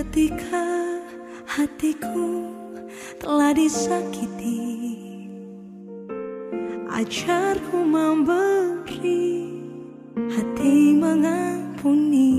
Ketika 0.00 0.64
hatiku 1.44 2.48
telah 3.20 3.52
disakiti 3.52 4.96
Ajarku 6.88 7.84
memberi 7.84 9.44
hati 10.32 10.96
mengampuni. 10.96 12.32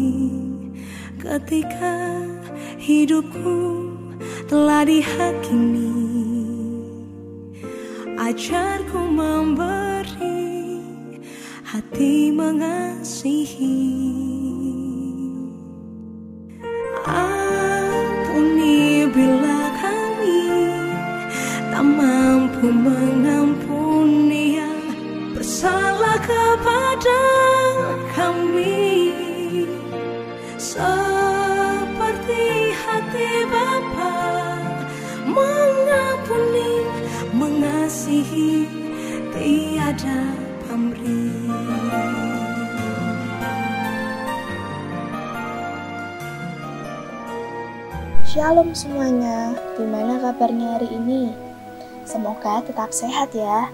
Ketika 1.22 2.26
hidupku 2.82 3.94
telah 4.50 4.82
dihakimi 4.82 5.94
Ajarku 8.18 9.06
memberi 9.06 10.82
hati 11.62 12.34
mengasihi 12.34 14.21
mengampuni 22.72 24.56
yang 24.56 24.80
bersalah 25.36 26.16
kepada 26.24 27.24
kami 28.16 29.12
Seperti 30.56 32.46
hati 32.72 33.44
Bapa 33.52 34.16
mengampuni, 35.28 36.88
mengasihi 37.36 38.64
tiada 39.36 40.32
pamrih 40.64 41.52
Shalom 48.32 48.72
semuanya, 48.72 49.60
gimana 49.76 50.16
kabarnya 50.24 50.80
hari 50.80 50.88
ini? 50.96 51.51
Semoga 52.12 52.60
tetap 52.60 52.92
sehat 52.92 53.32
ya. 53.32 53.72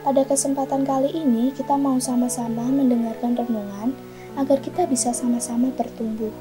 Pada 0.00 0.24
kesempatan 0.24 0.88
kali 0.88 1.12
ini, 1.12 1.52
kita 1.52 1.76
mau 1.76 2.00
sama-sama 2.00 2.64
mendengarkan 2.64 3.36
renungan 3.36 3.92
agar 4.40 4.56
kita 4.64 4.88
bisa 4.88 5.12
sama-sama 5.12 5.68
bertumbuh. 5.76 6.32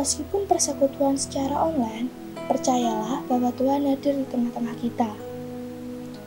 Meskipun 0.00 0.48
persekutuan 0.48 1.20
secara 1.20 1.60
online, 1.60 2.08
percayalah 2.48 3.20
bahwa 3.28 3.52
Tuhan 3.52 3.84
hadir 3.84 4.16
di 4.16 4.24
tengah-tengah 4.32 4.76
kita. 4.80 5.12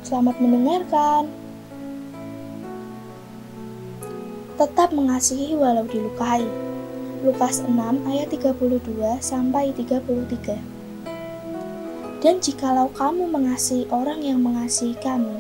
Selamat 0.06 0.38
mendengarkan. 0.38 1.26
Tetap 4.62 4.94
mengasihi 4.94 5.58
walau 5.58 5.90
dilukai. 5.90 6.46
Lukas 7.26 7.66
6 7.66 7.74
ayat 8.06 8.30
32 8.30 9.18
sampai 9.26 9.74
33. 9.74 10.79
Dan 12.20 12.44
jikalau 12.44 12.92
kamu 12.92 13.32
mengasihi 13.32 13.88
orang 13.96 14.20
yang 14.20 14.44
mengasihi 14.44 14.92
kamu, 15.00 15.40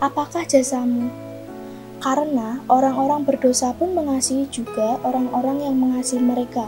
apakah 0.00 0.40
jasamu? 0.40 1.12
Karena 2.00 2.64
orang-orang 2.64 3.28
berdosa 3.28 3.76
pun 3.76 3.92
mengasihi 3.92 4.48
juga 4.48 4.96
orang-orang 5.04 5.68
yang 5.68 5.76
mengasihi 5.76 6.24
mereka. 6.24 6.64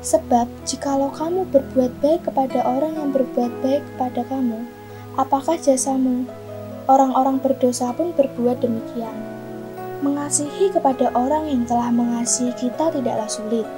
Sebab 0.00 0.48
jikalau 0.64 1.12
kamu 1.12 1.44
berbuat 1.52 2.00
baik 2.00 2.24
kepada 2.32 2.64
orang 2.64 2.96
yang 2.96 3.12
berbuat 3.12 3.52
baik 3.60 3.84
kepada 3.92 4.24
kamu, 4.24 4.64
apakah 5.20 5.60
jasamu? 5.60 6.24
Orang-orang 6.88 7.36
berdosa 7.36 7.92
pun 7.92 8.16
berbuat 8.16 8.64
demikian. 8.64 9.12
Mengasihi 10.00 10.72
kepada 10.72 11.12
orang 11.12 11.44
yang 11.44 11.68
telah 11.68 11.92
mengasihi 11.92 12.56
kita 12.56 12.88
tidaklah 12.88 13.28
sulit. 13.28 13.68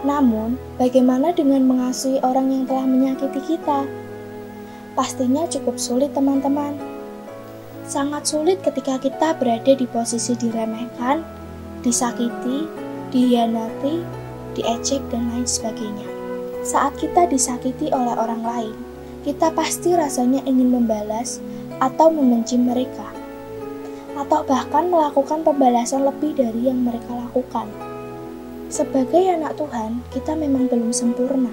Namun, 0.00 0.56
bagaimana 0.80 1.32
dengan 1.36 1.68
mengasihi 1.68 2.24
orang 2.24 2.48
yang 2.48 2.64
telah 2.64 2.88
menyakiti 2.88 3.56
kita? 3.56 3.84
Pastinya 4.96 5.44
cukup 5.44 5.76
sulit, 5.76 6.16
teman-teman. 6.16 6.76
Sangat 7.84 8.24
sulit 8.24 8.64
ketika 8.64 8.96
kita 8.96 9.36
berada 9.36 9.72
di 9.76 9.84
posisi 9.84 10.32
diremehkan, 10.38 11.20
disakiti, 11.84 12.64
dihianati, 13.12 14.00
diejek, 14.56 15.02
dan 15.12 15.28
lain 15.34 15.44
sebagainya. 15.44 16.08
Saat 16.64 16.96
kita 16.96 17.28
disakiti 17.28 17.92
oleh 17.92 18.14
orang 18.16 18.42
lain, 18.44 18.76
kita 19.20 19.52
pasti 19.52 19.92
rasanya 19.92 20.40
ingin 20.48 20.72
membalas 20.72 21.44
atau 21.80 22.08
membenci 22.08 22.56
mereka 22.56 23.20
atau 24.20 24.44
bahkan 24.44 24.92
melakukan 24.92 25.40
pembalasan 25.40 26.04
lebih 26.04 26.36
dari 26.36 26.68
yang 26.68 26.84
mereka 26.84 27.16
lakukan. 27.16 27.68
Sebagai 28.70 29.26
anak 29.26 29.58
Tuhan, 29.58 29.98
kita 30.14 30.38
memang 30.38 30.70
belum 30.70 30.94
sempurna. 30.94 31.50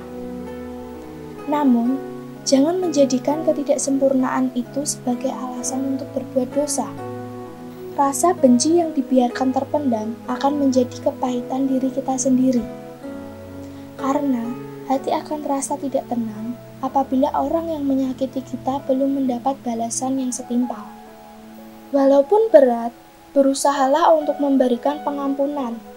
Namun, 1.49 1.97
jangan 2.45 2.77
menjadikan 2.77 3.41
ketidaksempurnaan 3.41 4.53
itu 4.53 4.85
sebagai 4.85 5.33
alasan 5.33 5.97
untuk 5.97 6.05
berbuat 6.13 6.53
dosa. 6.53 6.85
Rasa 7.97 8.37
benci 8.37 8.77
yang 8.77 8.93
dibiarkan 8.93 9.49
terpendam 9.49 10.13
akan 10.29 10.61
menjadi 10.61 11.09
kepahitan 11.09 11.65
diri 11.65 11.89
kita 11.89 12.21
sendiri. 12.21 12.61
Karena 13.97 14.45
hati 14.85 15.09
akan 15.09 15.41
terasa 15.41 15.73
tidak 15.81 16.05
tenang 16.05 16.53
apabila 16.85 17.33
orang 17.33 17.73
yang 17.73 17.81
menyakiti 17.89 18.45
kita 18.45 18.77
belum 18.85 19.17
mendapat 19.17 19.57
balasan 19.65 20.21
yang 20.21 20.29
setimpal. 20.29 20.85
Walaupun 21.89 22.53
berat, 22.53 22.93
berusahalah 23.33 24.13
untuk 24.13 24.37
memberikan 24.37 25.01
pengampunan. 25.01 25.96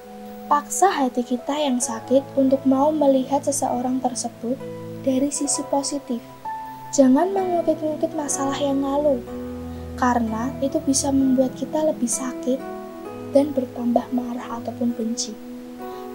Paksa 0.51 0.91
hati 0.91 1.23
kita 1.23 1.55
yang 1.55 1.79
sakit 1.79 2.35
untuk 2.35 2.59
mau 2.67 2.91
melihat 2.91 3.39
seseorang 3.39 4.03
tersebut 4.03 4.59
dari 5.07 5.31
sisi 5.31 5.63
positif. 5.71 6.19
Jangan 6.91 7.31
mengungkit-ungkit 7.31 8.19
masalah 8.19 8.59
yang 8.59 8.83
lalu, 8.83 9.23
karena 9.95 10.51
itu 10.59 10.83
bisa 10.83 11.15
membuat 11.15 11.55
kita 11.55 11.87
lebih 11.87 12.11
sakit 12.11 12.59
dan 13.31 13.55
bertambah 13.55 14.03
marah 14.11 14.59
ataupun 14.59 14.91
benci. 14.91 15.39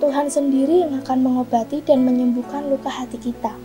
Tuhan 0.03 0.27
sendiri 0.27 0.83
yang 0.83 0.99
akan 0.99 1.23
mengobati 1.23 1.79
dan 1.87 2.03
menyembuhkan 2.03 2.67
luka 2.67 2.91
hati 2.91 3.15
kita. 3.15 3.55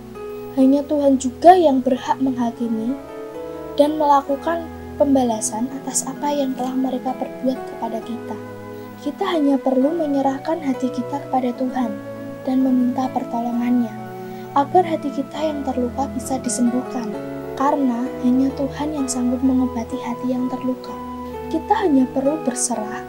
Hanya 0.54 0.86
Tuhan 0.86 1.18
juga 1.18 1.58
yang 1.58 1.82
berhak 1.82 2.22
menghakimi 2.22 2.94
dan 3.74 3.98
melakukan 3.98 4.70
pembalasan 5.02 5.66
atas 5.82 6.06
apa 6.06 6.30
yang 6.30 6.54
telah 6.54 6.78
mereka 6.78 7.10
perbuat 7.18 7.58
kepada 7.58 7.98
kita. 8.06 8.59
Kita 9.00 9.24
hanya 9.24 9.56
perlu 9.56 9.96
menyerahkan 9.96 10.60
hati 10.60 10.92
kita 10.92 11.24
kepada 11.24 11.56
Tuhan 11.56 11.88
dan 12.44 12.60
meminta 12.60 13.08
pertolongannya, 13.08 13.88
agar 14.52 14.84
hati 14.84 15.08
kita 15.08 15.40
yang 15.40 15.64
terluka 15.64 16.04
bisa 16.12 16.36
disembuhkan, 16.36 17.08
karena 17.56 18.04
hanya 18.20 18.52
Tuhan 18.60 18.92
yang 18.92 19.08
sanggup 19.08 19.40
mengobati 19.40 19.96
hati 20.04 20.36
yang 20.36 20.52
terluka. 20.52 20.92
Kita 21.48 21.80
hanya 21.80 22.04
perlu 22.12 22.44
berserah 22.44 23.00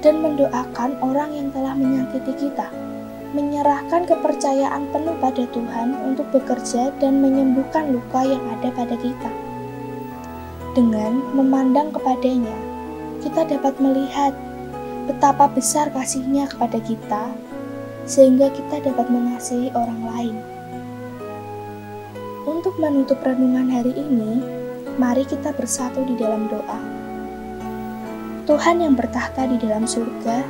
dan 0.00 0.24
mendoakan 0.24 1.04
orang 1.04 1.28
yang 1.36 1.52
telah 1.52 1.76
menyakiti 1.76 2.48
kita, 2.48 2.72
menyerahkan 3.36 4.08
kepercayaan 4.08 4.88
penuh 4.88 5.20
pada 5.20 5.44
Tuhan 5.52 6.00
untuk 6.00 6.32
bekerja 6.32 6.96
dan 6.96 7.20
menyembuhkan 7.20 7.92
luka 7.92 8.24
yang 8.24 8.40
ada 8.56 8.72
pada 8.72 8.96
kita. 8.96 9.30
Dengan 10.72 11.20
memandang 11.36 11.92
kepadanya, 11.92 12.56
kita 13.20 13.44
dapat 13.44 13.76
melihat 13.84 14.32
betapa 15.06 15.46
besar 15.46 15.88
kasihnya 15.94 16.50
kepada 16.50 16.82
kita, 16.82 17.30
sehingga 18.04 18.50
kita 18.50 18.82
dapat 18.90 19.06
mengasihi 19.08 19.70
orang 19.74 20.00
lain. 20.02 20.36
Untuk 22.46 22.78
menutup 22.78 23.18
renungan 23.22 23.70
hari 23.70 23.94
ini, 23.94 24.42
mari 24.98 25.22
kita 25.26 25.54
bersatu 25.54 26.02
di 26.06 26.14
dalam 26.18 26.50
doa. 26.50 26.80
Tuhan 28.46 28.78
yang 28.78 28.94
bertahta 28.94 29.50
di 29.50 29.58
dalam 29.58 29.86
surga, 29.86 30.46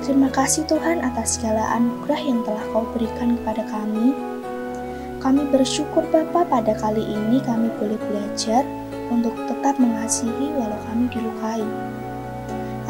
terima 0.00 0.32
kasih 0.32 0.64
Tuhan 0.64 1.04
atas 1.04 1.36
segala 1.36 1.76
anugerah 1.76 2.20
yang 2.20 2.40
telah 2.44 2.64
Kau 2.72 2.88
berikan 2.96 3.36
kepada 3.40 3.68
kami. 3.68 4.16
Kami 5.20 5.44
bersyukur 5.52 6.02
Bapa 6.08 6.48
pada 6.48 6.72
kali 6.80 7.04
ini 7.04 7.38
kami 7.44 7.68
boleh 7.76 8.00
belajar 8.10 8.64
untuk 9.12 9.36
tetap 9.46 9.76
mengasihi 9.76 10.50
walau 10.56 10.80
kami 10.88 11.06
dilukai. 11.12 11.62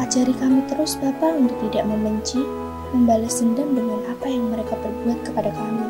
Ajari 0.01 0.33
kami 0.33 0.65
terus 0.65 0.97
Bapa 0.97 1.33
untuk 1.37 1.53
tidak 1.69 1.85
membenci, 1.85 2.41
membalas 2.93 3.41
dendam 3.41 3.77
dengan 3.77 4.01
apa 4.09 4.25
yang 4.25 4.49
mereka 4.49 4.73
perbuat 4.77 5.19
kepada 5.25 5.53
kami. 5.53 5.89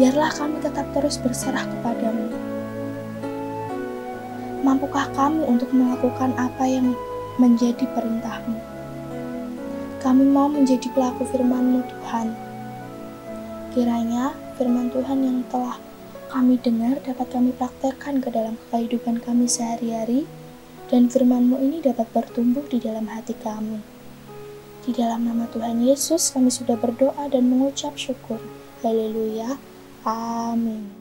Biarlah 0.00 0.32
kami 0.32 0.56
tetap 0.64 0.88
terus 0.96 1.16
berserah 1.20 1.64
kepadamu. 1.64 2.28
Mampukah 4.60 5.08
kami 5.16 5.40
untuk 5.48 5.72
melakukan 5.72 6.36
apa 6.36 6.64
yang 6.68 6.92
menjadi 7.40 7.84
perintahmu? 7.96 8.60
Kami 10.00 10.24
mau 10.28 10.48
menjadi 10.48 10.88
pelaku 10.96 11.28
firman-Mu 11.28 11.84
Tuhan. 11.84 12.32
Kiranya 13.76 14.32
firman 14.56 14.88
Tuhan 14.88 15.20
yang 15.20 15.38
telah 15.52 15.76
kami 16.32 16.56
dengar 16.62 16.96
dapat 17.04 17.26
kami 17.28 17.50
praktekkan 17.56 18.24
ke 18.24 18.32
dalam 18.32 18.56
kehidupan 18.72 19.20
kami 19.20 19.44
sehari-hari, 19.44 20.24
dan 20.90 21.06
firman-Mu 21.06 21.62
ini 21.62 21.78
dapat 21.78 22.10
bertumbuh 22.10 22.66
di 22.66 22.82
dalam 22.82 23.06
hati 23.06 23.38
kami. 23.38 23.78
Di 24.82 24.90
dalam 24.90 25.22
nama 25.22 25.46
Tuhan 25.46 25.86
Yesus 25.86 26.34
kami 26.34 26.50
sudah 26.50 26.74
berdoa 26.74 27.30
dan 27.30 27.46
mengucap 27.46 27.94
syukur. 27.94 28.42
Haleluya. 28.82 29.56
Amin. 30.02 30.99